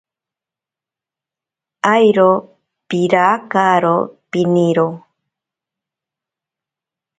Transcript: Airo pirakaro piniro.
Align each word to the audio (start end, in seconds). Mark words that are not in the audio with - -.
Airo 1.97 2.29
pirakaro 2.89 3.95
piniro. 4.31 4.87